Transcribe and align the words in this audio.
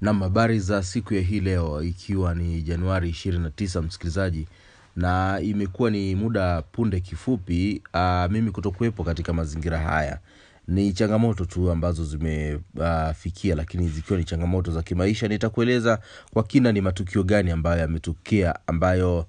Nam, 0.00 0.20
habari 0.22 0.60
za 0.60 0.82
siku 0.82 1.14
ya 1.14 1.20
hii 1.20 1.40
leo, 1.40 1.82
ikiwa 1.82 2.34
ni 2.34 2.62
Januari 2.62 3.10
29 3.10 3.82
msikilizaji, 3.82 4.48
na 4.96 5.40
imekuwa 5.42 5.90
ni 5.90 6.14
muda 6.14 6.62
punde 6.62 7.00
kifupi 7.00 7.82
aa, 7.94 8.28
mimi 8.30 8.50
kutokuwepo 8.50 9.04
katika 9.04 9.32
mazingira 9.32 9.78
haya. 9.78 10.18
Ni 10.68 10.92
changamoto 10.92 11.44
tu 11.44 11.70
ambazo 11.70 12.04
zimefikia, 12.04 13.54
lakini 13.54 13.88
zikiwa 13.88 14.18
ni 14.18 14.24
changamoto 14.24 14.72
za 14.72 14.82
kimaisha. 14.82 15.28
Nitakueleza 15.28 15.98
kwa 16.32 16.42
kina 16.42 16.72
ni 16.72 16.80
matukio 16.80 17.22
gani 17.22 17.50
ambayo 17.50 17.80
yametokea 17.80 18.58
ambayo 18.66 19.26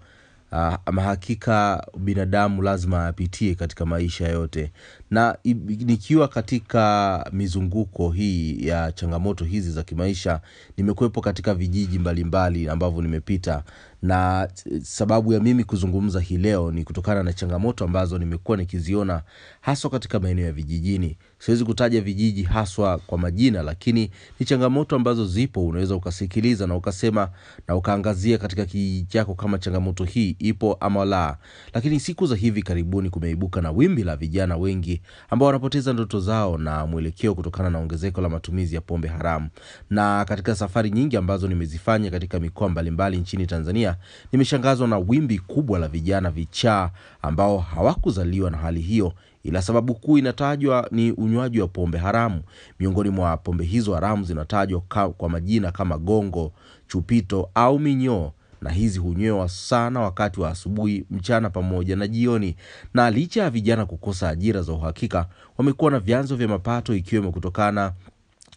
ama 0.85 1.01
hakika 1.01 1.87
binadamu 1.97 2.61
lazima 2.61 3.07
apitie 3.07 3.55
katika 3.55 3.85
maisha 3.85 4.27
yote. 4.27 4.71
Na 5.11 5.37
nikiwa 5.65 6.27
katika 6.27 7.25
mizunguko 7.33 8.09
hii 8.09 8.67
ya 8.67 8.91
changamoto 8.91 9.45
hizi 9.45 9.71
za 9.71 9.83
kimaisha 9.83 10.41
nimekuwepo 10.77 11.21
katika 11.21 11.53
vijiji 11.53 11.99
mbalimbali 11.99 12.69
ambavyo 12.69 13.01
nimepita 13.01 13.63
na 14.01 14.47
eh, 14.71 14.81
sababu 14.81 15.33
ya 15.33 15.39
mimi 15.39 15.63
kuzungumza 15.63 16.19
hii 16.19 16.37
leo 16.37 16.71
ni 16.71 16.83
kutokana 16.83 17.23
na 17.23 17.33
changamoto 17.33 17.85
ambazo 17.85 18.17
nimekuwa 18.17 18.57
nikiziona 18.57 19.21
haswa 19.61 19.91
katika 19.91 20.19
maeneo 20.19 20.45
ya 20.45 20.51
vijijini. 20.51 21.17
Siwezi 21.39 21.65
kutaja 21.65 22.01
vijiji 22.01 22.43
haswa 22.43 22.97
kwa 22.97 23.17
majina 23.17 23.61
lakini 23.63 24.11
ni 24.39 24.45
changamoto 24.45 24.95
ambazo 24.95 25.25
zipo 25.27 25.67
unaweza 25.67 25.95
ukasikiliza 25.95 26.67
na 26.67 26.75
ukasema 26.75 27.29
na 27.67 27.75
ukaangazia 27.75 28.37
katika 28.37 28.65
kijiji 28.65 29.05
chako 29.05 29.35
kama 29.35 29.57
changamoto 29.57 30.03
hii 30.03 30.35
ipo 30.39 30.77
ama 30.79 31.05
la. 31.05 31.37
Lakini 31.73 31.99
siku 31.99 32.25
za 32.25 32.35
hivi 32.35 32.61
karibuni 32.63 33.09
kumeibuka 33.09 33.61
na 33.61 33.71
wimbi 33.71 34.03
la 34.03 34.15
vijana 34.15 34.57
wengi 34.57 35.01
ambao 35.29 35.45
wanapoteza 35.47 35.93
ndoto 35.93 36.19
zao 36.19 36.57
na 36.57 36.85
mwelekeo 36.85 37.35
kutokana 37.35 37.69
na 37.69 37.79
ongezeko 37.79 38.21
la 38.21 38.29
matumizi 38.29 38.75
ya 38.75 38.81
pombe 38.81 39.07
haramu. 39.07 39.49
Na 39.89 40.25
katika 40.25 40.55
safari 40.55 40.91
nyingi 40.91 41.17
ambazo 41.17 41.47
nimezifanya 41.47 42.11
katika 42.11 42.39
mikoa 42.39 42.69
mbalimbali 42.69 43.17
nchini 43.17 43.47
tanzania 43.47 43.88
nimeshangazwa 44.31 44.87
na 44.87 44.97
wimbi 44.97 45.39
kubwa 45.39 45.79
la 45.79 45.87
vijana 45.87 46.31
vichaa 46.31 46.91
ambao 47.21 47.57
hawakuzaliwa 47.57 48.51
na 48.51 48.57
hali 48.57 48.81
hiyo 48.81 49.13
ila 49.43 49.61
sababu 49.61 49.93
kuu 49.95 50.17
inatajwa 50.17 50.87
ni 50.91 51.11
unywaji 51.11 51.61
wa 51.61 51.67
pombe 51.67 51.97
haramu. 51.97 52.41
Miongoni 52.79 53.09
mwa 53.09 53.37
pombe 53.37 53.63
hizo 53.65 53.93
haramu 53.93 54.23
zinatajwa 54.23 54.81
kwa 55.17 55.29
majina 55.29 55.71
kama 55.71 55.97
gongo 55.97 56.51
chupito 56.87 57.49
au 57.55 57.79
minyoo 57.79 58.31
na 58.61 58.69
hizi 58.69 58.99
hunywewa 58.99 59.49
sana 59.49 59.99
wakati 59.99 60.39
wa 60.41 60.49
asubuhi 60.49 61.05
mchana 61.11 61.49
pamoja 61.49 61.95
na 61.95 62.07
jioni. 62.07 62.55
Na 62.93 63.11
licha 63.11 63.43
ya 63.43 63.49
vijana 63.49 63.85
kukosa 63.85 64.29
ajira 64.29 64.61
za 64.61 64.73
uhakika 64.73 65.25
wamekuwa 65.57 65.91
na 65.91 65.99
vyanzo 65.99 66.35
vya 66.35 66.47
mapato 66.47 66.95
ikiwemo 66.95 67.31
kutokana 67.31 67.93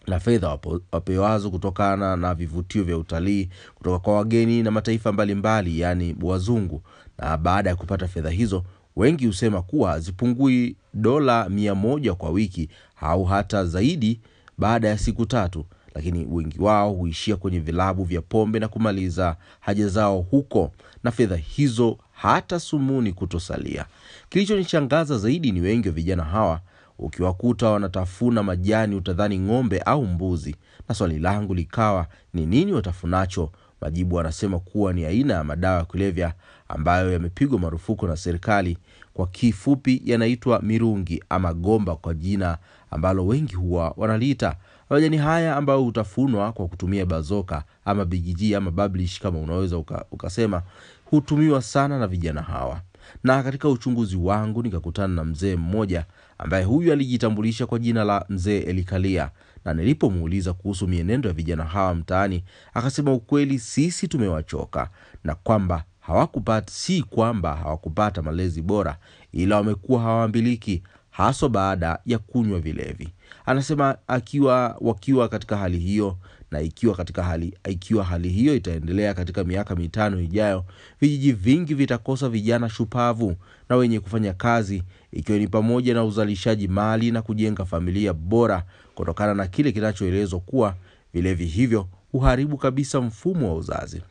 na 0.07 0.21
fedha 0.21 0.59
wapewazo 0.93 1.51
kutokana 1.51 2.17
na 2.17 2.35
vivutio 2.35 2.85
vya 2.85 2.99
utalii 2.99 3.49
kutoka 3.75 3.99
kwa 3.99 4.15
wageni 4.17 4.63
na 4.63 4.71
mataifa 4.71 5.13
mbalimbali 5.13 5.81
yaani 5.81 6.17
wazungu. 6.23 6.83
Na 7.19 7.37
baada 7.37 7.71
ya 7.71 7.77
kupata 7.77 8.09
fedha 8.09 8.31
hizo 8.31 8.65
wengi 8.97 9.27
husema 9.27 9.63
kuwa 9.63 9.91
hazipungui 9.91 10.77
dola 10.95 11.49
mia 11.49 11.75
moja 11.75 12.15
kwa 12.15 12.31
wiki 12.31 12.69
au 13.01 13.25
hata 13.25 13.65
zaidi 13.67 14.21
baada 14.59 14.89
ya 14.89 14.99
siku 14.99 15.27
tatu. 15.27 15.65
Lakini 15.95 16.27
wengi 16.31 16.61
wao 16.61 16.93
huishia 16.93 17.37
kwenye 17.37 17.61
vilabu 17.61 18.05
vya 18.05 18.23
pombe 18.23 18.59
na 18.59 18.69
kumaliza 18.69 19.37
haja 19.61 19.89
zao 19.89 20.21
huko. 20.21 20.73
Na 21.05 21.11
fedha 21.11 21.37
hizo 21.37 21.99
hata 22.13 22.61
sumuni 22.61 23.13
kutosalia. 23.13 23.85
Kilichonishangaza 24.29 25.19
zaidi 25.19 25.53
ni 25.53 25.61
wengi 25.61 25.89
wa 25.89 25.95
vijana 25.95 26.25
hawa 26.25 26.61
ukiwakuta 27.03 27.69
wanatafuna 27.71 28.43
majani 28.43 28.97
utadhani 28.97 29.39
ng'ombe 29.39 29.79
au 29.79 30.05
mbuzi. 30.07 30.57
Na 30.89 30.95
swali 30.95 31.19
langu 31.19 31.55
likawa 31.55 32.07
ni 32.35 32.47
nini 32.47 32.73
watafunacho? 32.73 33.51
Majibu 33.81 34.17
wanasema 34.17 34.59
kuwa 34.59 34.93
ni 34.93 35.05
aina 35.05 35.35
ya 35.35 35.45
madawa 35.45 35.79
ya 35.79 35.85
kulevya 35.85 36.35
ambayo 36.69 37.13
yamepigwa 37.13 37.59
marufuku 37.59 38.07
na 38.07 38.17
serikali. 38.17 38.79
Kwa 39.15 39.27
kifupi 39.27 40.03
yanaitwa 40.05 40.63
mirungi 40.63 41.23
ama 41.29 41.55
gomba 41.55 41.97
kwa 41.97 42.15
jina 42.15 42.59
ambalo 42.91 43.27
wengi 43.27 43.55
huwa 43.55 43.95
wanaliita. 43.97 44.57
Majani 44.91 45.17
haya 45.17 45.57
ambayo 45.57 45.83
hutafunwa 45.83 46.53
kwa 46.53 46.69
kutumia 46.69 47.07
bazoka 47.07 47.65
ama 47.85 48.05
bigiji 48.05 48.55
ama 48.55 48.71
bablish 48.71 49.21
kama 49.21 49.39
unaweza 49.39 49.79
uka, 49.79 50.05
ukasema. 50.11 50.63
Hutumiwa 51.05 51.63
sana 51.63 51.99
na 51.99 52.07
vijana 52.07 52.43
hawa 52.43 52.81
na 53.25 53.43
katika 53.43 53.69
uchunguzi 53.69 54.17
wangu 54.17 54.63
nikakutana 54.63 55.15
na 55.15 55.25
mzee 55.25 55.57
mmoja 55.57 56.05
ambaye 56.39 56.65
huyu 56.65 56.93
alijitambulisha 56.93 57.67
kwa 57.67 57.79
jina 57.79 58.05
la 58.05 58.25
mzee 58.29 58.59
elikalia. 58.59 59.31
Na 59.65 59.75
nilipomuuliza 59.75 60.53
kuhusu 60.53 60.89
mienendo 60.89 61.29
ya 61.29 61.35
vijana 61.35 61.65
hawa 61.65 61.95
mtaani 61.95 62.45
akasema 62.75 63.13
ukweli 63.13 63.59
sisi 63.59 64.09
tumewachoka 64.09 64.91
na 65.25 65.35
kwamba 65.35 65.85
hawakupata 66.01 66.73
si 66.73 67.03
kwamba 67.03 67.57
hawakupata 67.57 68.23
malezi 68.23 68.63
bora 68.63 68.97
ila 69.33 69.57
wamekuwa 69.57 70.01
hawaambiliki 70.03 70.83
haswa 71.13 71.49
baada 71.49 71.99
ya 72.07 72.19
kunywa 72.19 72.61
vilevi. 72.61 73.09
Anasema 73.47 73.97
akiwa 74.09 74.77
wakiwa 74.81 75.29
katika 75.29 75.57
hali 75.57 75.79
hiyo 75.79 76.17
na 76.51 76.61
ikiwa 76.61 76.95
katika 76.95 77.23
hali 77.23 77.55
ikiwa 77.69 78.05
hali 78.05 78.29
hiyo 78.29 78.55
itaendelea 78.55 79.15
katika 79.15 79.45
miaka 79.45 79.77
mitano 79.77 80.21
ijayo 80.21 80.65
vijiji 81.01 81.33
vingi 81.33 81.75
vitakosa 81.75 82.29
vijana 82.29 82.69
shupavu 82.69 83.37
na 83.69 83.77
wenye 83.77 84.01
kufanya 84.01 84.33
kazi 84.33 84.83
ikiwa 85.13 85.39
ni 85.39 85.49
pamoja 85.49 85.95
na 85.95 86.05
uzalishaji 86.05 86.69
mali 86.69 87.11
na 87.11 87.23
kujenga 87.23 87.65
familia 87.65 88.13
bora 88.13 88.63
kutokana 88.95 89.35
na 89.35 89.47
kile 89.47 89.73
kinachoelezwa 89.73 90.41
kuwa 90.41 90.75
vilevi 91.15 91.47
hivyo 91.47 91.89
huharibu 92.13 92.57
kabisa 92.57 93.01
mfumo 93.01 93.49
wa 93.49 93.55
uzazi 93.57 94.03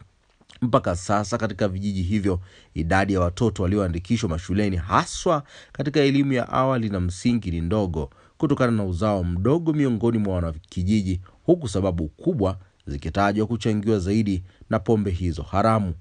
mpaka 0.62 0.96
sasa 0.96 1.38
katika 1.38 1.68
vijiji 1.68 2.02
hivyo 2.02 2.40
idadi 2.74 3.14
ya 3.14 3.20
watoto 3.22 3.64
walioandikishwa 3.64 4.30
mashuleni 4.30 4.78
haswa 4.78 5.44
katika 5.72 6.00
elimu 6.00 6.34
ya 6.34 6.50
awali 6.50 6.90
na 6.90 7.00
msingi 7.00 7.52
ni 7.52 7.62
ndogo 7.62 8.10
kutokana 8.38 8.72
na 8.72 8.84
uzao 8.86 9.24
mdogo 9.24 9.74
miongoni 9.74 10.18
mwa 10.18 10.36
wanakijiji 10.36 11.22
huku 11.44 11.68
sababu 11.68 12.08
kubwa 12.08 12.58
zikitajwa 12.88 13.48
kuchangiwa 13.48 14.00
zaidi 14.00 14.44
na 14.70 14.80
pombe 14.80 15.12
hizo 15.12 15.42
haramu. 15.44 15.94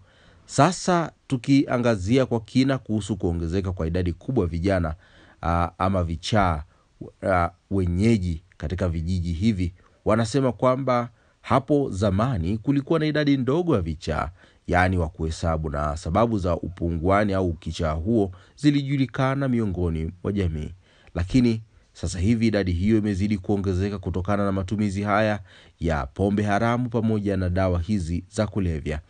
Sasa 0.46 1.12
tukiangazia 1.26 2.26
kwa 2.26 2.40
kina 2.40 2.78
kuhusu 2.78 3.16
kuongezeka 3.16 3.72
kwa 3.72 3.86
idadi 3.86 4.12
kubwa 4.12 4.46
vijana 4.46 4.94
uh, 5.42 5.66
ama 5.78 6.04
vichaa 6.04 6.64
wenyeji 7.70 8.42
katika 8.56 8.88
vijiji 8.88 9.32
hivi 9.32 9.74
wanasema 10.04 10.52
kwamba 10.52 11.08
hapo 11.50 11.90
zamani 11.90 12.58
kulikuwa 12.58 12.98
na 12.98 13.06
idadi 13.06 13.36
ndogo 13.36 13.74
ya 13.74 13.80
vichaa 13.82 14.30
yaani 14.66 14.98
wa 14.98 15.08
kuhesabu 15.08 15.70
na 15.70 15.96
sababu 15.96 16.38
za 16.38 16.56
upunguani 16.56 17.32
au 17.32 17.48
ukichaa 17.48 17.92
huo 17.92 18.32
zilijulikana 18.56 19.48
miongoni 19.48 20.12
mwa 20.24 20.32
jamii. 20.32 20.70
Lakini 21.14 21.62
sasa 21.92 22.18
hivi 22.18 22.46
idadi 22.46 22.72
hiyo 22.72 22.98
imezidi 22.98 23.38
kuongezeka 23.38 23.98
kutokana 23.98 24.44
na 24.44 24.52
matumizi 24.52 25.02
haya 25.02 25.40
ya 25.80 26.06
pombe 26.06 26.42
haramu 26.42 26.88
pamoja 26.88 27.36
na 27.36 27.48
dawa 27.48 27.80
hizi 27.80 28.24
za 28.30 28.46
kulevya. 28.46 29.00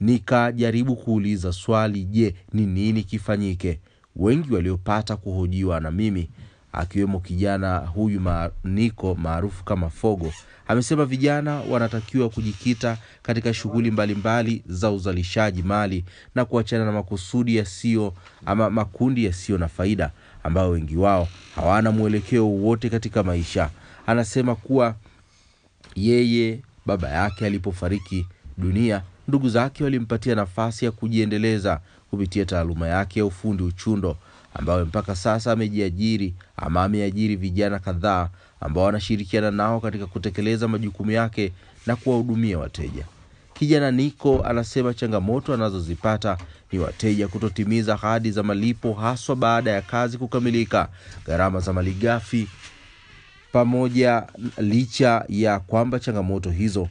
Nikajaribu 0.00 0.96
kuuliza 0.96 1.52
swali 1.52 2.04
je 2.04 2.34
ni 2.52 2.66
nini 2.66 3.02
kifanyike? 3.02 3.80
Wengi 4.16 4.54
waliopata 4.54 5.16
kuhojiwa 5.16 5.80
na 5.80 5.90
mimi 5.90 6.30
akiwemo 6.72 7.20
kijana 7.20 7.78
huyu 7.78 8.20
ma, 8.20 8.50
niko 8.64 9.14
maarufu 9.14 9.64
kama 9.64 9.90
fogo. 9.90 10.32
Amesema 10.68 11.04
vijana 11.04 11.60
wanatakiwa 11.60 12.28
kujikita 12.28 12.98
katika 13.22 13.54
shughuli 13.54 13.90
mbalimbali 13.90 14.62
za 14.66 14.90
uzalishaji 14.90 15.62
mali 15.62 16.04
na 16.34 16.44
kuachana 16.44 16.84
na 16.84 16.92
makusudi 16.92 17.56
yasiyo 17.56 18.14
ama 18.46 18.70
makundi 18.70 19.24
yasiyo 19.24 19.58
na 19.58 19.68
faida 19.68 20.10
ambayo 20.44 20.70
wengi 20.70 20.96
wao 20.96 21.28
hawana 21.56 21.90
mwelekeo 21.90 22.48
wowote 22.48 22.90
katika 22.90 23.22
maisha. 23.22 23.70
Anasema 24.06 24.54
kuwa 24.54 24.94
yeye 25.94 26.60
baba 26.86 27.08
yake 27.08 27.46
alipofariki 27.46 28.26
dunia 28.58 29.02
ndugu 29.28 29.48
zake 29.48 29.84
walimpatia 29.84 30.34
nafasi 30.34 30.84
ya 30.84 30.90
kujiendeleza 30.90 31.80
kupitia 32.10 32.44
taaluma 32.44 32.88
yake 32.88 33.18
ya 33.18 33.24
ufundi 33.26 33.62
uchundo 33.62 34.16
ambayo 34.54 34.86
mpaka 34.86 35.16
sasa 35.16 35.52
amejiajiri 35.52 36.34
ama 36.56 36.84
ameajiri 36.84 37.36
vijana 37.36 37.78
kadhaa 37.78 38.28
ambao 38.60 38.88
anashirikiana 38.88 39.50
nao 39.50 39.80
katika 39.80 40.06
kutekeleza 40.06 40.68
majukumu 40.68 41.10
yake 41.10 41.52
na 41.86 41.96
kuwahudumia 41.96 42.58
wateja. 42.58 43.04
Kijana 43.54 43.90
niko 43.90 44.42
anasema 44.44 44.94
changamoto 44.94 45.54
anazozipata 45.54 46.38
ni 46.72 46.78
wateja 46.78 47.28
kutotimiza 47.28 47.94
ahadi 47.94 48.30
za 48.30 48.42
malipo 48.42 48.92
haswa 48.92 49.36
baada 49.36 49.70
ya 49.70 49.82
kazi 49.82 50.18
kukamilika 50.18 50.88
gharama 51.26 51.60
za 51.60 51.72
malighafi 51.72 52.48
pamoja 53.52 54.26
licha 54.58 55.24
ya 55.28 55.58
kwamba 55.60 55.98
changamoto 56.00 56.50
hizo 56.50 56.88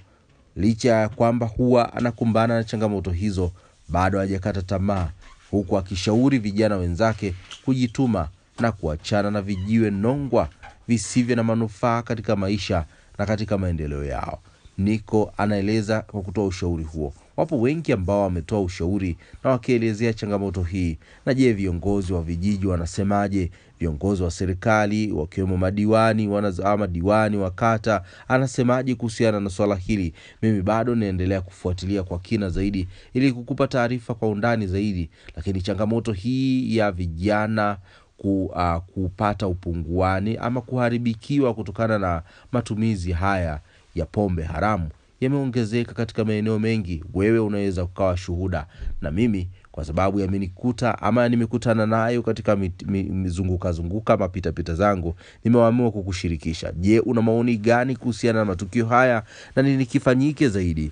licha 0.56 0.90
ya 0.96 1.10
kwamba 1.10 1.46
huwa 1.48 1.94
anakumbana 1.94 2.56
na 2.56 2.64
changamoto 2.64 3.12
hizo 3.12 3.52
bado 3.90 4.20
hajakata 4.20 4.62
tamaa 4.62 5.10
huku 5.52 5.78
akishauri 5.78 6.40
vijana 6.40 6.78
wenzake 6.78 7.34
kujituma 7.66 8.30
na 8.60 8.72
kuachana 8.72 9.32
na 9.32 9.42
vijiwe 9.42 9.90
nongwa 9.92 10.50
visivyo 10.88 11.36
na 11.36 11.44
manufaa 11.44 12.02
katika 12.02 12.36
maisha 12.36 12.86
na 13.18 13.26
katika 13.26 13.58
maendeleo 13.58 14.04
yao. 14.06 14.40
Niko 14.78 15.34
anaeleza 15.38 16.02
kwa 16.02 16.22
kutoa 16.22 16.46
ushauri 16.46 16.84
huo 16.84 17.14
wapo 17.42 17.60
wengi 17.62 17.92
ambao 17.94 18.22
wametoa 18.22 18.62
ushauri 18.62 19.18
na 19.44 19.50
wakielezea 19.50 20.14
changamoto 20.14 20.64
hii. 20.64 20.98
Na 21.26 21.34
je 21.34 21.54
viongozi 21.54 22.14
wa 22.14 22.22
vijiji 22.22 22.68
wanasemaje? 22.68 23.52
Viongozi 23.80 24.24
wa 24.24 24.32
serikali 24.32 25.12
wakiwemo 25.12 25.58
madiwani 25.58 26.30
ama 26.64 26.88
diwani 26.88 27.38
wa 27.38 27.52
kata 27.52 28.04
anasemaje 28.28 28.96
kuhusiana 28.96 29.40
na 29.40 29.50
swala 29.50 29.76
hili? 29.76 30.14
Mimi 30.42 30.62
bado 30.62 30.96
naendelea 30.96 31.42
kufuatilia 31.42 32.04
kwa 32.04 32.20
kina 32.20 32.50
zaidi 32.50 32.88
ili 33.14 33.32
kukupa 33.34 33.68
taarifa 33.68 34.14
kwa 34.14 34.30
undani 34.30 34.68
zaidi. 34.68 35.10
Lakini 35.36 35.62
changamoto 35.62 36.12
hii 36.12 36.78
ya 36.78 36.92
vijana 36.92 37.78
ku, 38.18 38.46
uh, 38.46 38.76
kupata 38.78 39.48
upunguani 39.48 40.38
ama 40.38 40.62
kuharibikiwa 40.62 41.54
kutokana 41.54 42.00
na 42.00 42.22
matumizi 42.52 43.12
haya 43.12 43.60
ya 43.96 44.06
pombe 44.06 44.44
haramu 44.44 44.90
yameongezeka 45.22 45.94
katika 45.94 46.26
maeneo 46.26 46.60
mengi. 46.60 47.04
Wewe 47.14 47.40
unaweza 47.40 47.84
ukawa 47.84 48.18
shuhuda. 48.18 48.68
Na 49.02 49.12
mimi 49.12 49.50
kwa 49.72 49.86
sababu 49.86 50.20
yamenikuta 50.20 51.00
ama 51.02 51.30
nimekutana 51.30 51.86
nayo 51.86 52.22
katika 52.22 52.56
mit- 52.56 53.12
mizunguka 53.12 53.72
zunguka 53.72 54.18
mapitapita 54.18 54.76
zangu 54.76 55.16
nimeamua 55.44 55.92
kukushirikisha. 55.92 56.72
Je 56.72 57.00
una 57.00 57.22
maoni 57.22 57.58
gani 57.58 57.96
kuhusiana 57.96 58.40
na 58.40 58.46
matukio 58.46 58.86
haya 58.86 59.24
na 59.56 59.62
nini 59.62 59.86
kifanyike 59.86 60.50
zaidi 60.50 60.92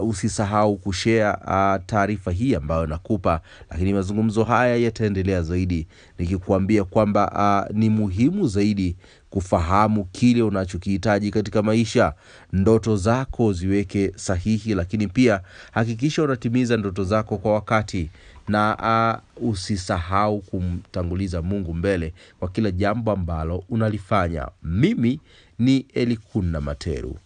uh, 0.00 0.08
usisahau 0.08 0.76
kushea 0.76 1.36
uh, 1.38 1.84
taarifa 1.86 2.30
hii 2.32 2.54
ambayo 2.54 2.86
nakupa 2.86 3.40
lakini 3.70 3.92
mazungumzo 3.94 4.44
haya 4.44 4.76
yataendelea 4.76 5.42
zaidi 5.42 5.86
nikikuambia 6.18 6.84
kwamba 6.84 7.30
uh, 7.70 7.76
ni 7.76 7.90
muhimu 7.90 8.48
zaidi 8.48 8.96
kufahamu 9.30 10.04
kile 10.04 10.42
unachokihitaji 10.42 11.30
katika 11.30 11.62
maisha. 11.62 12.12
Ndoto 12.52 12.96
zako 12.96 13.52
ziweke 13.52 14.12
sahihi 14.16 14.74
lakini 14.74 15.06
pia 15.08 15.40
hakikisha 15.72 16.22
unatimiza 16.22 16.76
ndoto 16.76 17.04
zako 17.04 17.38
kwa 17.38 17.52
wakati. 17.54 18.10
Na 18.48 19.20
uh, 19.40 19.48
usisahau 19.50 20.40
kumtanguliza 20.40 21.42
mungu 21.42 21.74
mbele 21.74 22.12
kwa 22.38 22.48
kila 22.48 22.70
jambo 22.70 23.12
ambalo 23.12 23.64
unalifanya. 23.68 24.48
Mimi 24.62 25.20
ni 25.58 25.86
elikuna 25.94 26.60
materu. 26.60 27.16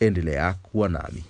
Endelea 0.00 0.52
kuwa 0.62 0.88
nami 0.88 1.24